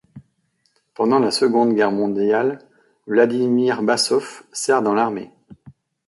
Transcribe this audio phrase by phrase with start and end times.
[0.95, 2.57] Pendant la Seconde Guerre mondiale,
[3.05, 5.29] Vladimir Bassov sert dans l'armée.